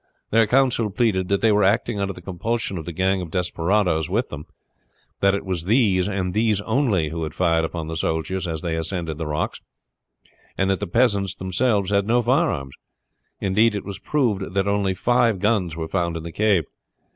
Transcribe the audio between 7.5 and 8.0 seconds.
upon the